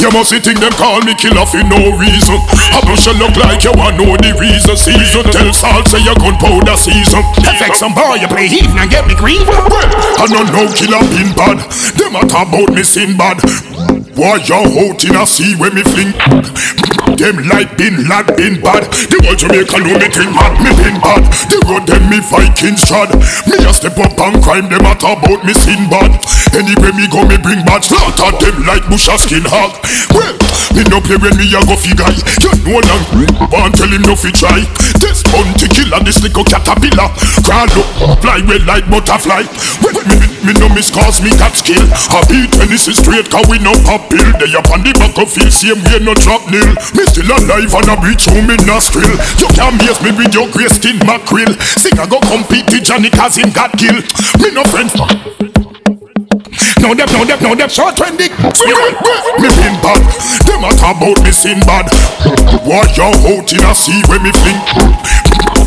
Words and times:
You 0.00 0.08
must 0.16 0.32
think 0.32 0.56
them 0.58 0.72
call 0.80 0.96
me 1.04 1.12
killer 1.12 1.44
for 1.44 1.60
no 1.60 1.92
reason. 2.00 2.40
I 2.72 2.80
brush 2.80 3.04
you 3.04 3.12
look 3.20 3.36
like 3.36 3.60
you 3.68 3.72
want 3.76 4.00
know 4.00 4.16
the 4.16 4.32
reason. 4.40 4.69
Season 4.80 5.28
tell 5.28 5.52
salt 5.52 5.88
say 5.88 6.00
you 6.00 6.14
gunpowder 6.16 6.72
season. 6.72 7.20
Affect 7.44 7.76
some 7.76 7.92
boy, 7.92 8.16
you 8.16 8.28
play 8.32 8.48
even 8.48 8.80
and 8.80 8.88
get 8.88 9.04
me 9.04 9.12
green. 9.12 9.44
Well, 9.44 9.68
I 10.16 10.24
don't 10.24 10.48
know 10.56 10.72
killer 10.72 11.04
been 11.12 11.36
bad. 11.36 11.60
Them 12.00 12.16
a 12.16 12.24
talk 12.24 12.48
about 12.48 12.72
me 12.72 12.80
sin 12.82 13.12
bad. 13.12 13.44
Why 14.16 14.40
you 14.40 14.56
out 14.56 15.04
in 15.04 15.16
a 15.20 15.28
sea 15.28 15.52
when 15.60 15.76
me 15.76 15.84
fling? 15.84 16.16
Them 17.20 17.44
like 17.52 17.76
bin 17.76 18.08
lad 18.08 18.32
bin 18.40 18.56
bad. 18.64 18.88
The 18.88 19.20
whole 19.20 19.36
Jamaica 19.36 19.84
know 19.84 20.00
me 20.00 20.08
thing 20.08 20.32
mad, 20.32 20.56
me 20.64 20.72
bin 20.72 20.96
bad. 21.04 21.28
The 21.52 21.60
road 21.68 21.84
them 21.84 22.08
me 22.08 22.24
Vikings 22.24 22.80
shad. 22.80 23.12
Me 23.52 23.60
a 23.60 23.72
step 23.76 24.00
up 24.00 24.16
and 24.16 24.40
crime 24.40 24.72
them 24.72 24.88
a 24.88 24.96
talk 24.96 25.20
about 25.20 25.44
me 25.44 25.52
sin 25.52 25.92
bad. 25.92 26.08
Anyway 26.56 26.92
me 26.96 27.04
go 27.12 27.20
me 27.28 27.36
bring 27.36 27.60
bad 27.68 27.84
slaughter 27.84 28.32
them 28.32 28.64
like 28.64 28.88
bush 28.88 29.12
a 29.12 29.20
skin 29.20 29.44
hog. 29.44 29.76
Well, 30.16 30.32
me 30.72 30.88
no 30.88 31.04
play 31.04 31.20
when 31.20 31.36
me 31.36 31.52
a 31.52 31.60
go 31.68 31.76
fi 31.76 31.92
guy. 31.92 32.16
You 32.40 32.56
know 32.64 32.80
long 32.80 33.04
want 33.52 33.76
tell 33.76 33.90
him 33.90 34.02
no 34.02 34.16
fi 34.16 34.32
try. 34.32 34.64
This 35.00 35.22
bounty 35.26 35.68
killer, 35.68 36.00
this 36.04 36.22
little 36.22 36.44
caterpillar. 36.44 37.08
Crawl 37.44 37.70
up, 37.70 38.18
fly 38.20 38.40
well 38.46 38.62
like 38.66 38.86
butterfly. 38.90 39.44
When 39.82 39.94
me, 40.06 40.16
me, 40.18 40.28
me 40.46 40.52
no 40.58 40.68
miss 40.72 40.90
cause 40.90 41.22
me 41.22 41.30
got 41.36 41.54
skill. 41.56 41.82
I 42.10 42.22
beat 42.28 42.52
Tennessee 42.52 42.94
straight 42.94 43.30
cause 43.30 43.46
we 43.48 43.58
no 43.60 43.72
pop 43.86 44.08
pill. 44.10 44.26
They 44.38 44.52
up 44.54 44.70
on 44.70 44.82
the 44.82 44.92
back 44.96 45.16
of 45.18 45.30
field, 45.30 45.52
same 45.52 45.80
way 45.86 45.98
no 46.00 46.14
drop 46.14 46.46
nil. 46.50 46.68
Me 46.96 47.02
still 47.06 47.28
alive 47.28 47.72
and 47.72 47.88
I 47.90 47.94
breathe 47.98 48.20
through 48.20 48.44
me 48.46 48.56
nostril. 48.66 49.14
You 49.40 49.48
can't 49.54 49.76
maze 49.78 50.00
me 50.02 50.10
with 50.16 50.34
your 50.34 50.48
grey 50.50 50.70
skin 50.70 50.98
mackerel. 51.06 51.54
Sing 51.78 51.96
I 51.98 52.06
go 52.06 52.20
compete 52.26 52.70
with 52.70 52.84
Johnny 52.84 53.10
cause 53.10 53.36
him 53.36 53.50
got 53.50 53.74
kill. 53.76 53.98
Me 54.40 54.48
no 54.50 54.64
friend. 54.68 54.90
No 56.80 56.94
them, 56.94 57.08
no 57.12 57.24
them, 57.24 57.38
no 57.42 57.54
them 57.54 57.68
short 57.68 58.00
when 58.00 58.16
the 58.16 58.26
Me 59.38 59.48
bin 59.48 59.76
bad 59.84 60.02
Talk 60.60 60.96
about 60.96 61.24
me 61.24 61.32
sin 61.32 61.58
bad. 61.60 61.88
What 62.66 62.96
you 62.96 63.04
out 63.04 63.52
in 63.52 63.64
a 63.64 63.74
sea 63.74 64.02
when 64.08 64.22
me 64.22 64.30
fling 64.30 65.19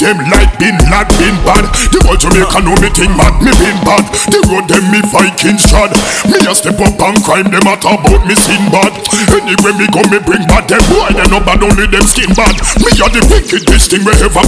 Them 0.03 0.19
like 0.27 0.51
bin 0.59 0.75
lad 0.91 1.07
bin 1.15 1.31
bad. 1.47 1.63
The 1.87 2.03
whole 2.03 2.19
Jamaica 2.19 2.59
know 2.59 2.75
me 2.83 2.91
thing 2.91 3.15
mad 3.15 3.39
Me 3.39 3.55
bin 3.55 3.79
bad. 3.87 4.03
The 4.27 4.43
road 4.51 4.67
them 4.67 4.83
me 4.91 4.99
Viking 5.07 5.55
shad 5.55 5.95
Me 6.27 6.43
a 6.43 6.51
step 6.51 6.75
up 6.83 6.99
and 6.99 7.23
crime 7.23 7.47
Them 7.47 7.63
a 7.71 7.79
talk 7.79 8.03
about 8.03 8.27
me 8.27 8.35
sin 8.35 8.67
bad. 8.67 8.91
Anyway 9.31 9.71
me 9.79 9.87
go 9.95 10.03
me 10.11 10.19
bring 10.19 10.43
bad. 10.51 10.67
Them 10.67 10.83
boy 10.91 11.07
they 11.15 11.23
no 11.31 11.39
bad 11.39 11.63
only 11.63 11.87
them 11.87 12.03
skin 12.03 12.27
bad. 12.35 12.51
Me 12.83 12.91
a 12.99 13.07
the 13.15 13.23
wickedest 13.31 13.95
thing 13.95 14.03
ever 14.03 14.43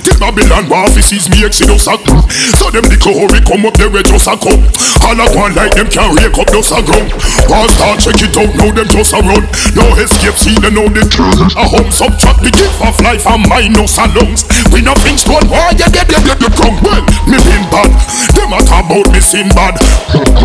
The 0.00 0.16
Babylon 0.16 0.64
offices 0.72 1.28
me 1.28 1.44
exodus 1.44 1.84
a 1.84 2.00
So 2.56 2.72
them 2.72 2.88
the 2.88 2.96
we 2.96 3.40
come 3.44 3.68
up 3.68 3.76
there 3.76 3.92
just 4.00 4.32
a 4.32 4.34
come 4.40 4.64
All 5.04 5.20
a 5.20 5.28
one 5.36 5.52
like 5.60 5.76
them 5.76 5.92
can't 5.92 6.16
rake 6.16 6.40
up 6.40 6.48
just 6.48 6.72
a 6.72 6.80
ground 6.80 7.12
One 7.52 7.68
start 7.68 8.00
check 8.00 8.16
it 8.16 8.32
out 8.32 8.48
now 8.56 8.72
them 8.72 8.88
just 8.88 9.12
a 9.12 9.20
run. 9.20 9.44
No 9.76 9.84
escape 10.00 10.40
see 10.40 10.56
them 10.56 10.72
know 10.72 10.88
the 10.88 11.04
truth. 11.04 11.36
A 11.52 11.68
home 11.68 11.92
subtract 11.92 12.40
the 12.40 12.48
gift 12.48 12.80
of 12.80 12.96
life 13.04 13.28
and 13.28 13.44
mine 13.44 13.76
no 13.76 13.84
salons 13.84 14.48
We 14.72 14.82
no 14.82 14.94
think 15.02 15.18
stone 15.18 15.46
why 15.50 15.74
you 15.74 15.86
get 15.90 16.08
get 16.08 16.24
get 16.24 16.38
the 16.38 16.50
ground 16.54 16.78
Well 16.82 17.02
me 17.26 17.38
been 17.38 17.64
bad. 17.70 17.90
Them 18.34 18.54
a 18.54 18.58
talk 18.64 18.86
about 18.86 19.06
me 19.12 19.20
sin 19.20 19.48
bad. 19.54 19.76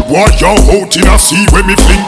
Why 0.09 0.30
you 0.38 0.54
out 0.54 0.94
in 0.94 1.08
a 1.08 1.16
sea 1.17 1.45
when 1.54 1.66
me 1.67 1.76
fling 1.78 2.04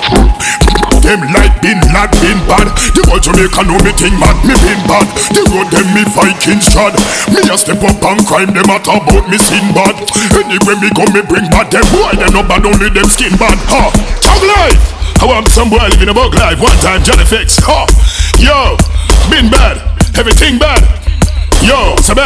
them 1.07 1.23
like 1.31 1.55
bin 1.63 1.79
lad 1.95 2.11
bin 2.19 2.35
bad. 2.51 2.67
The 2.91 2.99
whole 3.07 3.23
Jamaica 3.23 3.63
know 3.63 3.79
me 3.79 3.95
thing 3.95 4.11
mad 4.19 4.35
Me 4.43 4.51
bin 4.59 4.81
bad. 4.91 5.07
The 5.31 5.39
road 5.55 5.71
them 5.71 5.87
me 5.95 6.03
Viking 6.11 6.59
shad 6.59 6.99
Me 7.31 7.47
a 7.47 7.55
step 7.55 7.79
up 7.79 8.03
and 8.03 8.19
crime 8.27 8.51
Them 8.51 8.67
a 8.67 8.75
talk 8.83 9.07
about 9.07 9.23
me 9.31 9.39
sin 9.39 9.63
bad. 9.71 9.95
Anyway 10.35 10.75
me 10.83 10.91
go 10.91 11.07
me 11.15 11.23
bring 11.23 11.47
bad. 11.47 11.71
Them 11.71 11.87
boy 11.95 12.11
they 12.11 12.27
no 12.35 12.43
bad 12.43 12.65
only 12.67 12.91
them 12.91 13.07
skin 13.07 13.31
bad. 13.39 13.55
Ha! 13.71 13.87
Talk 14.19 14.41
life! 14.43 14.83
I 15.23 15.25
want 15.31 15.47
some 15.47 15.71
boy 15.71 15.87
living 15.95 16.11
a 16.11 16.13
bug 16.13 16.35
life. 16.35 16.59
One 16.59 16.75
time 16.83 16.99
Johnny 17.07 17.23
Fix. 17.23 17.55
Ha! 17.63 17.87
Yo 18.43 18.75
Been 19.31 19.47
bad. 19.47 19.79
Everything 20.19 20.59
bad 20.59 20.96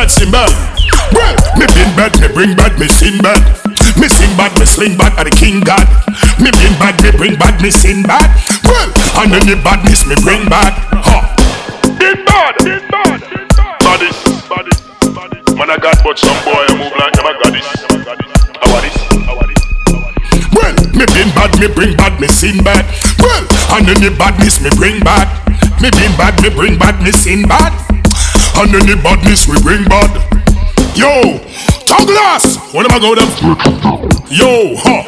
bad 0.02 0.10
sin 0.10 0.32
bad 0.32 0.50
Well 1.14 1.36
Me 1.62 1.66
been 1.78 1.92
bad 1.96 2.14
Me 2.22 2.28
bring 2.34 2.56
bad 2.56 2.74
Me 2.80 2.88
sin 2.88 3.22
bad 3.22 3.38
me 4.00 4.08
sing 4.10 4.36
bad, 4.38 4.58
me 4.58 4.66
sling 4.66 4.98
bad, 4.98 5.14
are 5.20 5.26
the 5.26 5.30
king 5.30 5.60
God. 5.62 5.86
Me 6.42 6.50
bring 6.50 6.74
bad, 6.82 6.98
me 7.04 7.12
bring 7.12 7.36
bad, 7.38 7.62
me 7.62 7.70
sin 7.70 8.02
bad. 8.02 8.26
Well, 8.66 8.90
and 9.22 9.34
any 9.34 9.54
badness 9.62 10.06
me 10.08 10.16
bring 10.26 10.48
bad. 10.50 10.74
Ha. 11.06 11.18
Big 12.00 12.18
bad, 12.26 12.56
big 12.66 12.82
bad, 12.90 13.22
Baddies, 13.82 14.18
baddies, 14.50 14.80
baddies. 15.14 15.58
Man, 15.58 15.70
I 15.70 15.78
got 15.78 16.02
but 16.02 16.18
some 16.18 16.34
boy 16.46 16.66
move 16.78 16.94
like 16.98 17.14
them. 17.14 17.26
I 17.30 17.34
got 17.38 17.52
this. 17.54 17.68
How 18.58 18.74
are 18.74 18.82
this? 18.82 18.98
How 19.22 19.38
are 19.38 19.50
this? 19.50 19.62
Well, 20.50 20.76
me 20.98 21.06
been 21.14 21.30
bad, 21.38 21.52
me 21.60 21.68
bring 21.70 21.94
bad, 21.98 22.18
me 22.20 22.28
sin 22.28 22.64
bad. 22.64 22.86
Well, 23.22 23.46
and 23.78 23.86
any 23.86 24.10
badness 24.18 24.62
me 24.62 24.70
bring 24.78 25.02
bad. 25.02 25.30
Me 25.82 25.90
been 25.94 26.18
bad, 26.18 26.42
me 26.42 26.50
bring 26.50 26.78
bad, 26.78 27.02
me 27.04 27.12
sin 27.12 27.44
bad. 27.44 27.91
And 28.62 28.76
any 28.76 28.94
badness 29.02 29.48
we 29.48 29.60
bring 29.62 29.84
bad. 29.86 30.12
Yo, 30.96 31.40
Douglas, 31.88 32.60
what 32.72 32.86
am 32.86 32.92
I 32.92 33.00
going 33.00 33.18
to? 33.18 33.26
Yo, 34.30 34.76
huh? 34.78 35.02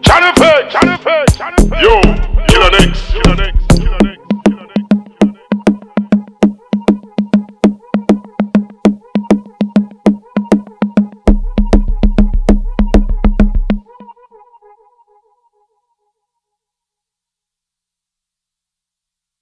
Channel 0.00 0.32
pay, 0.34 0.68
channel 0.70 0.98
pay, 0.98 1.24
channel 1.34 1.68
pay. 1.68 1.82
Yo, 1.82 2.33